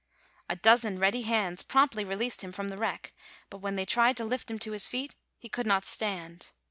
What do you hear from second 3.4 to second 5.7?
but when they tried to lift him to his feet he could